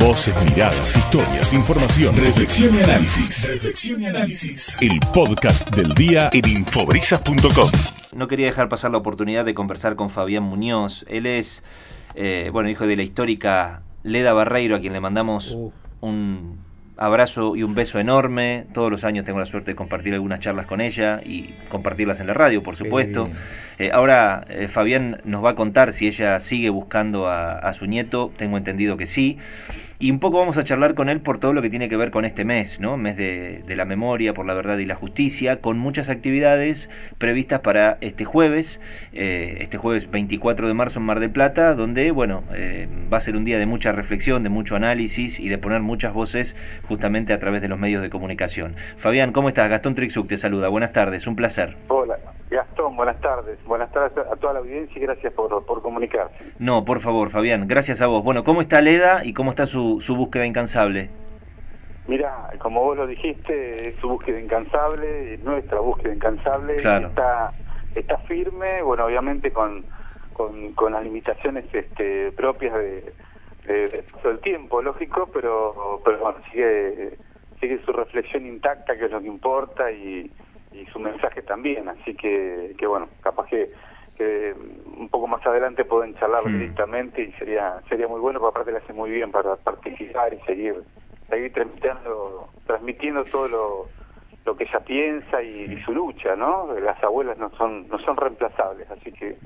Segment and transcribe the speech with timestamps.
[0.00, 3.52] Voces, miradas, historias, información, reflexión y análisis.
[3.52, 4.80] Reflexión y análisis.
[4.80, 7.70] El podcast del día en infobrisas.com.
[8.12, 11.04] No quería dejar pasar la oportunidad de conversar con Fabián Muñoz.
[11.08, 11.62] Él es,
[12.14, 15.56] eh, bueno, hijo de la histórica Leda Barreiro, a quien le mandamos
[16.00, 16.63] un
[16.96, 18.66] abrazo y un beso enorme.
[18.72, 22.26] Todos los años tengo la suerte de compartir algunas charlas con ella y compartirlas en
[22.26, 23.24] la radio, por supuesto.
[23.78, 27.86] Eh, ahora eh, Fabián nos va a contar si ella sigue buscando a, a su
[27.86, 28.32] nieto.
[28.36, 29.38] Tengo entendido que sí.
[29.98, 32.10] Y un poco vamos a charlar con él por todo lo que tiene que ver
[32.10, 32.96] con este mes, ¿no?
[32.96, 37.98] Mes de, la memoria, por la verdad y la justicia, con muchas actividades previstas para
[38.00, 38.80] este jueves,
[39.12, 43.20] eh, este jueves 24 de marzo en Mar del Plata, donde, bueno, eh, va a
[43.20, 46.56] ser un día de mucha reflexión, de mucho análisis y de poner muchas voces
[46.88, 48.74] justamente a través de los medios de comunicación.
[48.96, 49.68] Fabián, ¿cómo estás?
[49.68, 50.68] Gastón Trixuc te saluda.
[50.68, 51.76] Buenas tardes, un placer.
[52.96, 53.62] Buenas tardes.
[53.64, 56.52] Buenas tardes a toda la audiencia y gracias por, por comunicarse.
[56.58, 58.22] No, por favor, Fabián, gracias a vos.
[58.22, 61.10] Bueno, ¿cómo está Leda y cómo está su, su búsqueda incansable?
[62.06, 66.76] Mira, como vos lo dijiste, es su búsqueda incansable, nuestra búsqueda incansable.
[66.76, 67.52] Está,
[67.94, 69.84] está firme, bueno, obviamente con,
[70.34, 73.12] con, las limitaciones este, propias de,
[74.22, 77.16] todo el tiempo, lógico, pero, pero bueno, sigue,
[77.58, 80.30] sigue su reflexión intacta, que es lo que importa, y
[80.94, 83.70] su mensaje también, así que, que bueno, capaz que,
[84.16, 84.54] que
[84.96, 88.78] un poco más adelante pueden charlar directamente y sería sería muy bueno, porque aparte le
[88.78, 90.82] hace muy bien para participar y seguir
[91.28, 93.88] seguir transmitiendo, transmitiendo todo lo,
[94.44, 96.72] lo que ella piensa y, su lucha, ¿no?
[96.78, 99.36] Las abuelas no son no son reemplazables, así que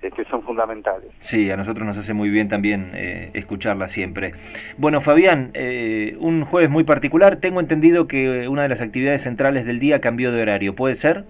[0.00, 1.10] que son fundamentales.
[1.20, 4.32] Sí, a nosotros nos hace muy bien también eh, escucharla siempre.
[4.76, 7.36] Bueno, Fabián, eh, un jueves muy particular.
[7.36, 10.74] Tengo entendido que una de las actividades centrales del día cambió de horario.
[10.74, 11.24] ¿Puede ser?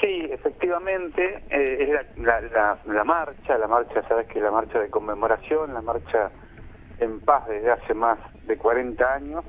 [0.00, 4.90] Sí, efectivamente, eh, es la, la, la, marcha, la marcha, sabes que la marcha de
[4.90, 6.30] conmemoración, la marcha
[7.00, 9.44] en paz desde hace más de 40 años,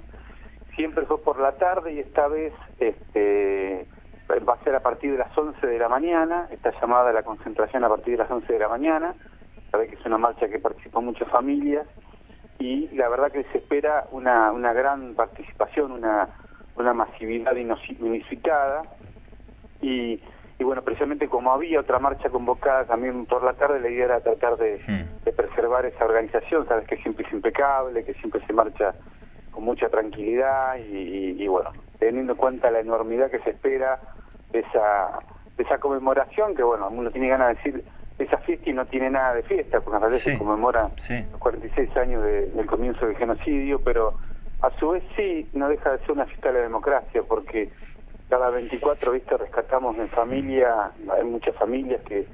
[0.75, 3.85] siempre fue por la tarde y esta vez este,
[4.29, 7.83] va a ser a partir de las 11 de la mañana, está llamada la concentración
[7.83, 9.15] a partir de las 11 de la mañana,
[9.71, 11.87] sabe que es una marcha que participó muchas familias
[12.59, 16.29] y la verdad que se espera una, una gran participación, una,
[16.75, 18.83] una masividad inusitada
[19.81, 20.19] y,
[20.59, 24.19] y bueno, precisamente como había otra marcha convocada también por la tarde, la idea era
[24.21, 24.79] tratar de,
[25.23, 28.93] de preservar esa organización, sabes que siempre es impecable, que siempre se marcha
[29.51, 33.99] con mucha tranquilidad y, y bueno, teniendo en cuenta la enormidad que se espera
[34.51, 35.19] de esa,
[35.57, 37.83] esa conmemoración, que bueno, uno tiene ganas de decir
[38.19, 40.89] esa fiesta y no tiene nada de fiesta, porque en realidad se conmemora
[41.31, 44.07] los 46 años del comienzo del genocidio, pero
[44.61, 47.69] a su vez sí no deja de ser una fiesta de la democracia, porque
[48.29, 52.27] cada 24, viste, rescatamos en familia, hay muchas familias que,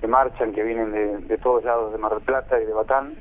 [0.00, 3.14] que marchan, que vienen de, de todos lados de Mar del Plata y de Batán,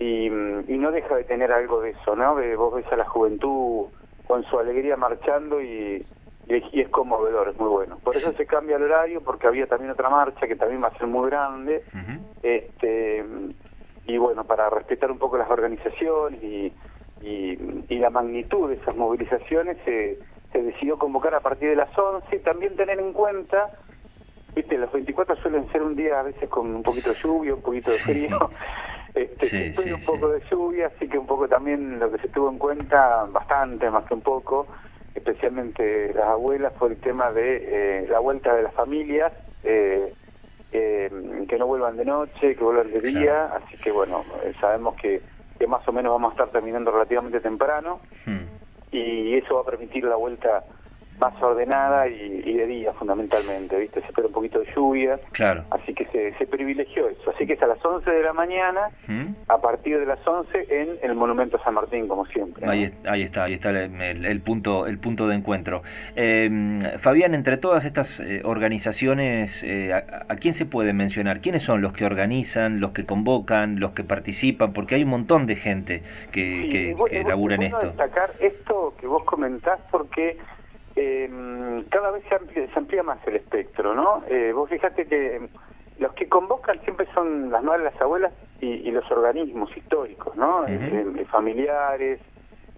[0.00, 2.34] y, y, no deja de tener algo de eso, ¿no?
[2.56, 3.86] Vos ves a la juventud
[4.30, 6.06] con su alegría marchando y,
[6.46, 7.98] y es conmovedor, es muy bueno.
[7.98, 10.98] Por eso se cambia el horario, porque había también otra marcha que también va a
[10.98, 11.82] ser muy grande,
[12.40, 13.24] este
[14.06, 16.72] y bueno, para respetar un poco las organizaciones y,
[17.22, 20.20] y, la magnitud de esas movilizaciones, se,
[20.52, 23.68] se decidió convocar a partir de las 11, también tener en cuenta,
[24.54, 27.62] viste, los 24 suelen ser un día a veces con un poquito de lluvia, un
[27.62, 28.38] poquito de frío,
[29.42, 32.58] este, un poco de lluvia, así que un poco también lo que se tuvo en
[32.58, 34.66] cuenta, bastante más que un poco,
[35.14, 39.32] especialmente las abuelas, fue el tema de eh, la vuelta de las familias,
[39.64, 40.14] eh,
[40.70, 45.20] que no vuelvan de noche, que vuelvan de día, así que bueno, eh, sabemos que,
[45.58, 48.92] que, más o menos vamos a estar terminando relativamente temprano hmm.
[48.92, 50.64] y eso va a permitir la vuelta
[51.20, 54.00] más ordenada y, de día fundamentalmente, ¿viste?
[54.00, 55.64] Se espera un poquito de lluvia, claro.
[55.70, 57.30] así que se, se privilegió eso.
[57.30, 59.34] Así que es a las 11 de la mañana, ¿Mm?
[59.48, 62.66] a partir de las 11 en el Monumento a San Martín, como siempre.
[62.68, 65.82] Ahí, ahí, está, ahí está el, punto, el punto de encuentro.
[66.16, 71.40] Em, Fabián, entre todas estas eh, organizaciones, eh, a, quién se puede mencionar?
[71.40, 74.72] ¿Quiénes son los que organizan, los que convocan, los que participan?
[74.72, 77.86] Porque hay un montón de gente que, que, labura en esto.
[77.86, 80.38] destacar esto que vos comentás porque
[81.00, 84.22] eh, cada vez se amplía, se amplía, más el espectro, ¿no?
[84.28, 85.48] Eh, vos fíjate que
[85.98, 90.66] los que convocan siempre son las madres, las abuelas y, los organismos históricos, ¿no?
[90.66, 92.20] Eh, familiares,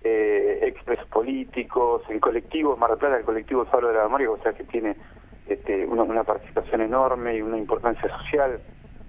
[0.04, 4.38] eh, expresos políticos, el colectivo Mar del Plata, el colectivo Faro de la Memoria, o
[4.38, 4.96] sea que tiene
[5.48, 8.60] este, una, participación enorme y una importancia social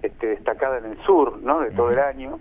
[0.02, 1.60] este, destacada en el sur, ¿no?
[1.60, 2.40] De todo el año.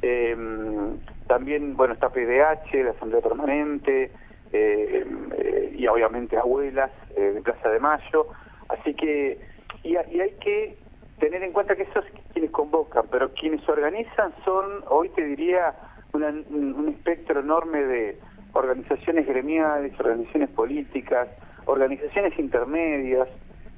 [0.00, 4.12] Em, también, bueno, está PDH, la Asamblea Permanente,
[4.52, 8.28] y obviamente abuelas eh, de Plaza de Mayo.
[8.68, 9.38] Así que,
[9.82, 10.76] y, hay que
[11.18, 15.74] tener en cuenta que esos quienes convocan, pero quienes organizan son, hoy te diría,
[16.12, 18.18] un espectro enorme de
[18.52, 21.28] organizaciones gremiales, organizaciones políticas,
[21.66, 23.30] organizaciones intermedias,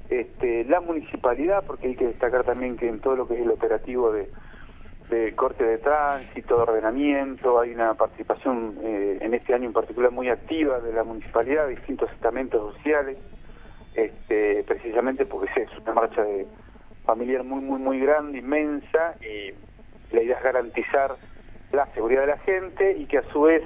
[0.09, 3.51] este, la municipalidad, porque hay que destacar también que en todo lo que es el
[3.51, 4.29] operativo de,
[5.35, 10.29] corte de tránsito, de ordenamiento, hay una participación eh, en este año en particular muy
[10.29, 13.17] activa de la municipalidad, de distintos estamentos sociales,
[13.95, 16.45] este, precisamente porque es una marcha de
[17.05, 19.53] familiar muy, muy, muy grande, inmensa, y
[20.13, 21.15] la idea es garantizar
[21.71, 23.63] la seguridad de la gente y que a su vez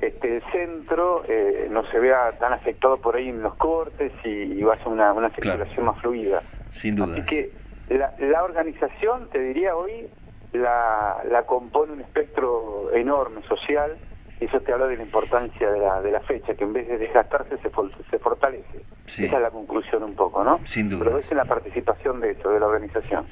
[0.00, 4.62] este, el centro eh, no se vea tan afectado por ahí en los cortes y,
[4.62, 6.42] va a ser una, una circulación más fluida.
[6.72, 7.14] Sin duda.
[7.14, 10.08] Así que la, organización, te diría hoy,
[10.52, 13.96] la, la compone un espectro enorme social
[14.40, 16.88] y eso te habla de la importancia de la, de la fecha, que en vez
[16.88, 17.70] de desgastarse se,
[18.10, 18.84] se fortalece.
[19.06, 20.58] Esa es la conclusión un poco, ¿no?
[20.64, 21.04] Sin duda.
[21.04, 23.24] Pero es en la participación de eso, de la organización.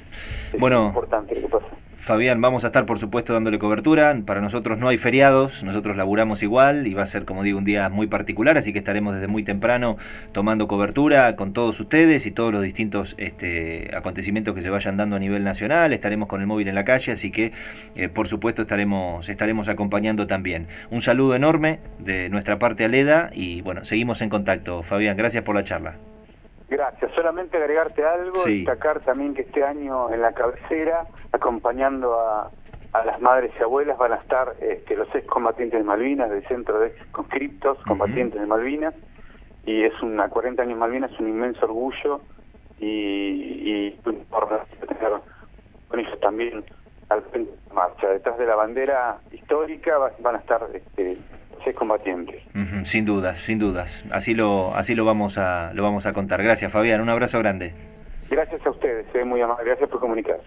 [0.53, 1.75] Es bueno, importante lo que pasa.
[2.01, 4.19] Fabián, vamos a estar por supuesto dándole cobertura.
[4.25, 7.63] Para nosotros no hay feriados, nosotros laburamos igual y va a ser, como digo, un
[7.63, 9.97] día muy particular, así que estaremos desde muy temprano
[10.31, 15.15] tomando cobertura con todos ustedes y todos los distintos este, acontecimientos que se vayan dando
[15.15, 15.93] a nivel nacional.
[15.93, 17.51] Estaremos con el móvil en la calle, así que
[17.95, 20.67] eh, por supuesto estaremos, estaremos acompañando también.
[20.89, 24.81] Un saludo enorme de nuestra parte a Leda y bueno, seguimos en contacto.
[24.81, 25.97] Fabián, gracias por la charla.
[26.71, 27.11] Gracias.
[27.13, 31.05] Solamente agregarte algo, destacar también que este año en la cabecera,
[31.41, 32.51] acompañando a,
[33.05, 36.93] las madres y abuelas, van a estar este, los excombatientes de Malvinas, del Centro de
[37.11, 38.93] Conscriptos, combatientes de Malvinas,
[39.65, 42.21] y es una 40 años Malvinas, es un inmenso orgullo
[42.79, 43.91] y, y
[44.29, 44.47] por
[44.87, 45.13] tener
[45.87, 46.63] con ellos también
[47.09, 48.07] al frente de marcha.
[48.09, 51.17] Detrás de la bandera histórica van a estar este,
[51.73, 52.43] combatientes.
[52.83, 54.03] sin dudas, sin dudas.
[54.11, 56.43] Así lo, así lo vamos a, lo vamos a contar.
[56.43, 57.01] Gracias, Fabián.
[57.01, 57.73] Un abrazo grande.
[58.29, 59.65] Gracias a ustedes, eh, muy amable.
[59.65, 60.39] Gracias por comunicar.